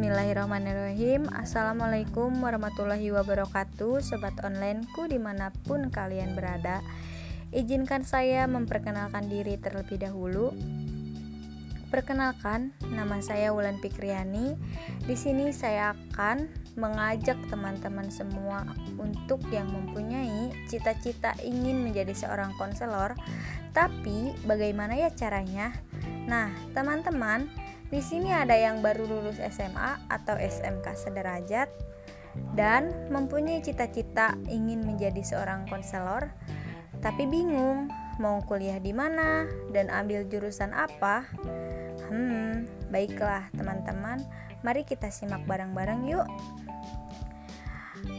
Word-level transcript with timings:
Bismillahirrahmanirrahim 0.00 1.28
Assalamualaikum 1.28 2.32
warahmatullahi 2.40 3.12
wabarakatuh 3.12 4.00
Sobat 4.00 4.32
onlineku 4.40 5.04
di 5.04 5.20
mana 5.20 5.52
pun 5.68 5.92
kalian 5.92 6.32
berada 6.32 6.80
Izinkan 7.52 8.00
saya 8.08 8.48
memperkenalkan 8.48 9.28
diri 9.28 9.60
terlebih 9.60 10.00
dahulu 10.00 10.56
Perkenalkan, 11.92 12.70
nama 12.86 13.18
saya 13.18 13.50
Wulan 13.50 13.82
Pikriani. 13.82 14.54
Di 15.04 15.18
sini 15.18 15.50
saya 15.50 15.90
akan 15.90 16.46
mengajak 16.78 17.34
teman-teman 17.50 18.06
semua 18.14 18.62
untuk 18.94 19.42
yang 19.50 19.66
mempunyai 19.68 20.54
cita-cita 20.70 21.34
ingin 21.42 21.82
menjadi 21.82 22.14
seorang 22.14 22.54
konselor, 22.62 23.18
tapi 23.74 24.30
bagaimana 24.46 24.94
ya 25.02 25.10
caranya? 25.10 25.74
Nah, 26.30 26.54
teman-teman, 26.78 27.50
di 27.90 27.98
sini 27.98 28.30
ada 28.30 28.54
yang 28.54 28.78
baru 28.78 29.02
lulus 29.02 29.42
SMA 29.42 30.06
atau 30.06 30.38
SMK 30.38 30.94
sederajat 30.94 31.66
dan 32.54 33.10
mempunyai 33.10 33.58
cita-cita 33.58 34.38
ingin 34.46 34.86
menjadi 34.86 35.18
seorang 35.26 35.66
konselor, 35.66 36.30
tapi 37.02 37.26
bingung 37.26 37.90
mau 38.22 38.38
kuliah 38.46 38.78
di 38.78 38.94
mana 38.94 39.50
dan 39.74 39.90
ambil 39.90 40.22
jurusan 40.30 40.70
apa. 40.70 41.26
Hmm, 42.06 42.70
baiklah 42.94 43.50
teman-teman, 43.58 44.22
mari 44.62 44.86
kita 44.86 45.10
simak 45.10 45.42
bareng-bareng 45.50 46.06
yuk. 46.06 46.28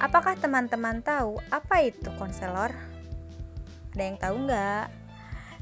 Apakah 0.00 0.34
teman-teman 0.40 1.04
tahu 1.04 1.38
apa 1.52 1.84
itu 1.84 2.08
konselor? 2.16 2.72
Ada 3.92 4.02
yang 4.02 4.16
tahu 4.16 4.36
nggak? 4.48 4.86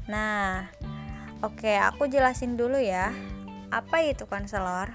Nah, 0.07 0.71
oke, 1.43 1.73
aku 1.75 2.07
jelasin 2.07 2.55
dulu 2.55 2.79
ya. 2.79 3.11
Apa 3.67 3.99
itu 4.07 4.23
konselor? 4.23 4.87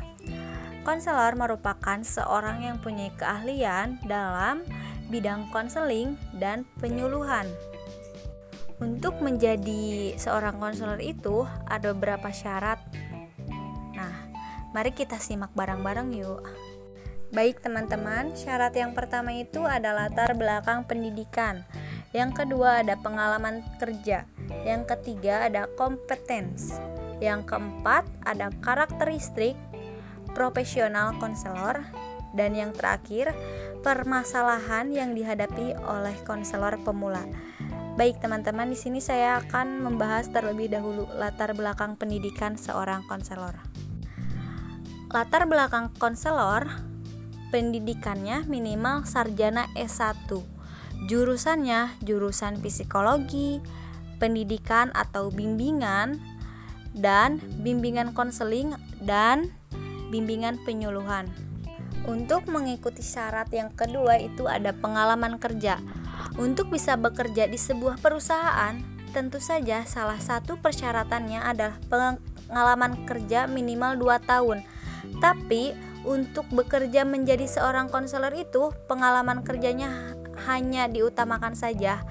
Konselor 0.82 1.37
merupakan 1.37 2.01
seorang 2.01 2.65
yang 2.65 2.80
punya 2.80 3.12
keahlian 3.20 4.01
dalam 4.09 4.64
bidang 5.12 5.52
konseling 5.52 6.16
dan 6.40 6.64
penyuluhan. 6.80 7.45
Untuk 8.82 9.20
menjadi 9.23 10.16
seorang 10.18 10.59
konselor 10.59 10.98
itu 10.98 11.46
ada 11.70 11.95
beberapa 11.95 12.32
syarat. 12.34 12.82
Nah, 13.95 14.16
mari 14.74 14.90
kita 14.90 15.20
simak 15.20 15.54
bareng-bareng 15.54 16.10
yuk. 16.16 16.42
Baik 17.30 17.62
teman-teman, 17.62 18.34
syarat 18.34 18.74
yang 18.74 18.96
pertama 18.96 19.36
itu 19.36 19.62
adalah 19.62 20.10
latar 20.10 20.34
belakang 20.34 20.84
pendidikan. 20.88 21.62
Yang 22.12 22.45
kedua 22.45 22.84
ada 22.84 22.98
pengalaman 22.98 23.64
kerja. 23.80 24.29
Yang 24.66 24.82
ketiga 24.96 25.48
ada 25.48 25.64
kompetens. 25.79 26.76
Yang 27.23 27.54
keempat, 27.54 28.02
ada 28.26 28.51
karakteristik 28.59 29.54
profesional 30.34 31.15
konselor 31.23 31.87
dan 32.34 32.59
yang 32.59 32.74
terakhir, 32.74 33.30
permasalahan 33.87 34.90
yang 34.90 35.14
dihadapi 35.14 35.79
oleh 35.87 36.16
konselor 36.26 36.82
pemula. 36.82 37.23
Baik 37.95 38.18
teman-teman, 38.24 38.73
di 38.73 38.79
sini 38.80 38.98
saya 39.04 39.38
akan 39.45 39.84
membahas 39.84 40.32
terlebih 40.32 40.73
dahulu 40.73 41.06
latar 41.14 41.52
belakang 41.52 41.95
pendidikan 41.95 42.56
seorang 42.56 43.04
konselor. 43.04 43.54
Latar 45.12 45.45
belakang 45.45 45.92
konselor 46.01 46.66
pendidikannya 47.52 48.48
minimal 48.48 49.04
sarjana 49.04 49.68
S1. 49.76 50.40
Jurusannya 51.04 52.01
jurusan 52.01 52.64
psikologi, 52.64 53.60
pendidikan 54.16 54.88
atau 54.96 55.29
bimbingan, 55.29 56.16
dan 56.93 57.40
bimbingan 57.60 58.12
konseling 58.12 58.76
dan 59.01 59.52
bimbingan 60.12 60.60
penyuluhan. 60.62 61.29
Untuk 62.02 62.51
mengikuti 62.51 63.01
syarat 63.01 63.48
yang 63.54 63.71
kedua 63.73 64.19
itu 64.19 64.50
ada 64.50 64.75
pengalaman 64.75 65.38
kerja. 65.38 65.78
Untuk 66.34 66.69
bisa 66.69 66.98
bekerja 66.98 67.47
di 67.47 67.56
sebuah 67.56 68.03
perusahaan, 68.03 68.75
tentu 69.14 69.38
saja 69.38 69.86
salah 69.86 70.19
satu 70.19 70.58
persyaratannya 70.58 71.41
adalah 71.41 71.78
pengalaman 71.86 73.06
kerja 73.06 73.47
minimal 73.47 73.94
2 74.00 74.19
tahun. 74.28 74.66
Tapi 75.22 75.92
untuk 76.03 76.50
bekerja 76.50 77.06
menjadi 77.06 77.47
seorang 77.47 77.86
konselor 77.86 78.34
itu 78.34 78.74
pengalaman 78.91 79.47
kerjanya 79.47 80.19
hanya 80.50 80.91
diutamakan 80.91 81.54
saja. 81.54 82.03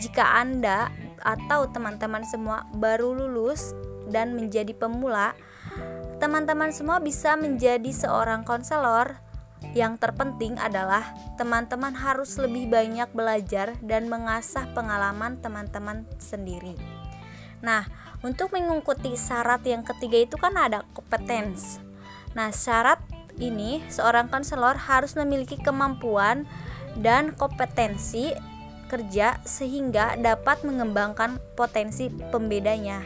Jika 0.00 0.40
Anda 0.40 0.88
atau 1.20 1.68
teman-teman 1.68 2.24
semua 2.24 2.64
baru 2.72 3.12
lulus 3.12 3.76
dan 4.08 4.36
menjadi 4.36 4.72
pemula, 4.76 5.32
teman-teman 6.18 6.72
semua 6.72 7.00
bisa 7.00 7.36
menjadi 7.36 7.90
seorang 7.92 8.42
konselor. 8.42 9.20
Yang 9.72 9.96
terpenting 9.96 10.60
adalah 10.60 11.16
teman-teman 11.40 11.96
harus 11.96 12.36
lebih 12.36 12.68
banyak 12.68 13.08
belajar 13.16 13.72
dan 13.80 14.12
mengasah 14.12 14.68
pengalaman 14.76 15.40
teman-teman 15.40 16.04
sendiri. 16.20 16.76
Nah, 17.64 17.88
untuk 18.20 18.52
mengikuti 18.52 19.16
syarat 19.16 19.64
yang 19.64 19.80
ketiga 19.80 20.20
itu 20.20 20.36
kan 20.36 20.52
ada 20.52 20.84
kompetens. 20.92 21.80
Nah, 22.36 22.52
syarat 22.52 23.00
ini 23.40 23.80
seorang 23.88 24.28
konselor 24.28 24.76
harus 24.76 25.16
memiliki 25.16 25.56
kemampuan 25.56 26.44
dan 27.00 27.32
kompetensi 27.34 28.36
kerja 28.86 29.40
sehingga 29.42 30.14
dapat 30.20 30.62
mengembangkan 30.62 31.40
potensi 31.56 32.12
pembedanya 32.30 33.02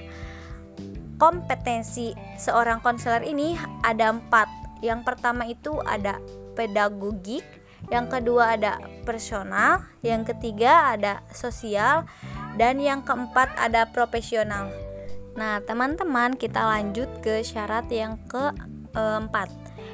kompetensi 1.19 2.15
seorang 2.39 2.81
konselor 2.81 3.27
ini 3.27 3.59
ada 3.83 4.15
empat. 4.15 4.47
Yang 4.81 5.01
pertama 5.03 5.45
itu 5.51 5.75
ada 5.83 6.23
pedagogik, 6.55 7.43
yang 7.91 8.07
kedua 8.07 8.55
ada 8.55 8.79
personal, 9.03 9.83
yang 10.07 10.23
ketiga 10.23 10.95
ada 10.95 11.27
sosial, 11.35 12.07
dan 12.55 12.79
yang 12.79 13.03
keempat 13.03 13.51
ada 13.59 13.91
profesional. 13.91 14.71
Nah, 15.39 15.63
teman-teman, 15.63 16.35
kita 16.35 16.67
lanjut 16.67 17.07
ke 17.23 17.43
syarat 17.47 17.87
yang 17.91 18.19
keempat. 18.27 19.51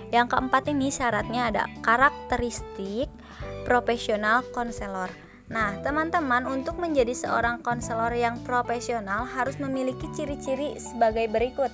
Yang 0.09 0.27
keempat 0.33 0.65
ini 0.73 0.89
syaratnya 0.89 1.53
ada 1.53 1.65
karakteristik 1.85 3.13
profesional 3.69 4.45
konselor. 4.53 5.24
Nah, 5.53 5.77
teman-teman, 5.85 6.49
untuk 6.49 6.81
menjadi 6.81 7.13
seorang 7.13 7.61
konselor 7.61 8.17
yang 8.17 8.41
profesional 8.49 9.29
harus 9.29 9.61
memiliki 9.61 10.09
ciri-ciri 10.17 10.81
sebagai 10.81 11.29
berikut. 11.29 11.69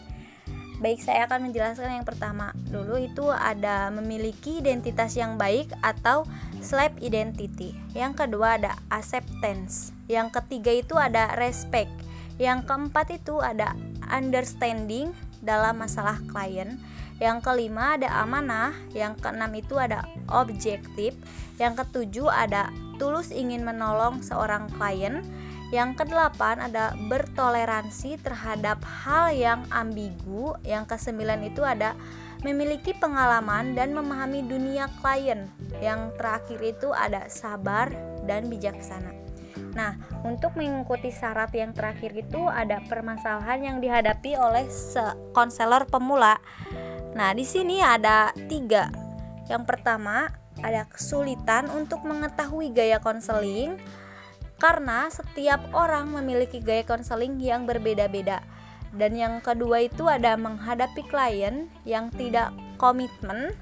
Baik, 0.80 1.04
saya 1.04 1.28
akan 1.28 1.52
menjelaskan 1.52 2.02
yang 2.02 2.08
pertama. 2.08 2.56
Dulu 2.72 2.96
itu 2.98 3.28
ada 3.28 3.92
memiliki 3.92 4.64
identitas 4.64 5.12
yang 5.12 5.36
baik 5.36 5.68
atau 5.84 6.24
self 6.64 6.90
identity. 7.04 7.76
Yang 7.92 8.24
kedua 8.24 8.56
ada 8.56 8.72
acceptance. 8.88 9.92
Yang 10.08 10.40
ketiga 10.40 10.72
itu 10.72 10.96
ada 10.96 11.36
respect. 11.36 11.92
Yang 12.40 12.64
keempat 12.64 13.12
itu 13.12 13.38
ada 13.44 13.76
understanding 14.08 15.12
dalam 15.44 15.78
masalah 15.84 16.16
klien. 16.32 16.80
Yang 17.20 17.44
kelima 17.44 18.00
ada 18.00 18.08
amanah, 18.24 18.72
yang 18.96 19.12
keenam 19.20 19.52
itu 19.52 19.76
ada 19.76 20.08
objektif, 20.32 21.12
yang 21.60 21.76
ketujuh 21.76 22.32
ada 22.32 22.72
tulus 22.96 23.28
ingin 23.28 23.60
menolong 23.60 24.24
seorang 24.24 24.72
klien, 24.80 25.20
yang 25.70 25.94
kedelapan 25.94 26.58
ada 26.64 26.96
bertoleransi 27.12 28.18
terhadap 28.24 28.80
hal 28.82 29.30
yang 29.30 29.62
ambigu, 29.70 30.56
yang 30.66 30.88
kesembilan 30.88 31.46
itu 31.46 31.62
ada 31.62 31.94
memiliki 32.40 32.96
pengalaman 32.96 33.76
dan 33.76 33.92
memahami 33.92 34.40
dunia 34.48 34.88
klien. 35.04 35.44
Yang 35.78 36.16
terakhir 36.16 36.60
itu 36.64 36.88
ada 36.90 37.28
sabar 37.28 37.92
dan 38.24 38.48
bijaksana. 38.48 39.12
Nah, 39.76 39.94
untuk 40.26 40.58
mengikuti 40.58 41.14
syarat 41.14 41.54
yang 41.54 41.70
terakhir 41.70 42.10
itu 42.16 42.48
ada 42.50 42.82
permasalahan 42.90 43.60
yang 43.62 43.76
dihadapi 43.78 44.34
oleh 44.34 44.66
konselor 45.30 45.86
pemula. 45.86 46.42
Nah, 47.14 47.34
di 47.34 47.42
sini 47.42 47.82
ada 47.82 48.30
tiga. 48.46 48.90
Yang 49.50 49.64
pertama, 49.66 50.30
ada 50.60 50.86
kesulitan 50.86 51.72
untuk 51.72 52.04
mengetahui 52.04 52.70
gaya 52.70 53.00
konseling 53.00 53.80
karena 54.60 55.08
setiap 55.08 55.72
orang 55.72 56.12
memiliki 56.12 56.60
gaya 56.60 56.84
konseling 56.84 57.40
yang 57.40 57.64
berbeda-beda. 57.64 58.44
Dan 58.92 59.14
yang 59.16 59.38
kedua 59.40 59.86
itu 59.86 60.10
ada 60.10 60.34
menghadapi 60.34 61.06
klien 61.06 61.70
yang 61.86 62.10
tidak 62.12 62.52
komitmen, 62.76 63.54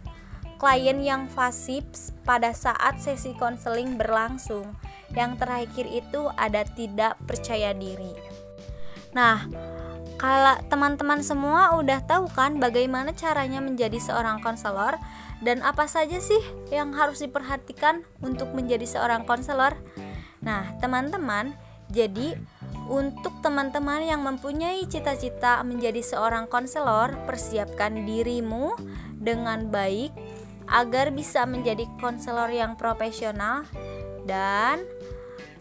klien 0.57 0.99
yang 1.05 1.31
fasib 1.31 1.85
pada 2.27 2.51
saat 2.51 2.99
sesi 2.99 3.37
konseling 3.37 3.95
berlangsung. 4.01 4.75
Yang 5.15 5.33
terakhir 5.41 5.87
itu 5.89 6.29
ada 6.37 6.65
tidak 6.65 7.17
percaya 7.25 7.73
diri. 7.73 8.13
Nah, 9.17 9.49
kalau 10.19 10.59
teman-teman 10.67 11.23
semua 11.23 11.79
udah 11.79 12.03
tahu 12.03 12.27
kan 12.35 12.59
bagaimana 12.59 13.15
caranya 13.15 13.63
menjadi 13.63 14.03
seorang 14.03 14.43
konselor 14.43 14.99
dan 15.47 15.63
apa 15.63 15.87
saja 15.87 16.19
sih 16.19 16.43
yang 16.75 16.91
harus 16.91 17.23
diperhatikan 17.23 18.03
untuk 18.19 18.51
menjadi 18.51 18.83
seorang 18.83 19.23
konselor? 19.23 19.79
Nah, 20.43 20.75
teman-teman, 20.83 21.55
jadi 21.87 22.35
untuk 22.91 23.39
teman-teman 23.47 24.03
yang 24.03 24.27
mempunyai 24.27 24.83
cita-cita 24.91 25.63
menjadi 25.63 26.03
seorang 26.03 26.51
konselor, 26.51 27.15
persiapkan 27.23 28.03
dirimu 28.03 28.75
dengan 29.15 29.71
baik 29.71 30.11
agar 30.67 31.15
bisa 31.15 31.47
menjadi 31.47 31.87
konselor 32.03 32.51
yang 32.51 32.75
profesional 32.75 33.63
dan 34.27 34.83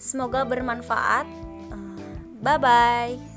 semoga 0.02 0.44
bermanfaat. 0.44 1.30
Bye 2.42 2.58
bye. 2.58 3.37